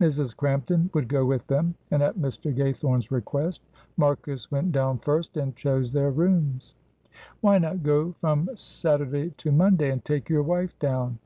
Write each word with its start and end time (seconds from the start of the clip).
Mrs. 0.00 0.34
Crampton 0.34 0.88
would 0.94 1.06
go 1.06 1.26
with 1.26 1.46
them, 1.48 1.74
and, 1.90 2.02
at 2.02 2.16
Mr. 2.16 2.50
Gaythorne's 2.50 3.10
request, 3.10 3.60
Marcus 3.98 4.50
went 4.50 4.72
down 4.72 4.96
first 4.96 5.36
and 5.36 5.54
chose 5.54 5.92
their 5.92 6.10
rooms. 6.10 6.74
"Why 7.42 7.58
not 7.58 7.82
go 7.82 8.12
from 8.12 8.48
Saturday 8.54 9.34
to 9.36 9.52
Monday, 9.52 9.90
and 9.90 10.02
take 10.02 10.30
your 10.30 10.42
wife 10.42 10.78
down? 10.78 11.18